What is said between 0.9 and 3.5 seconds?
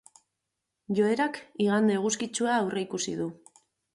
Joerak igande eguzkitsua aurreikusi du.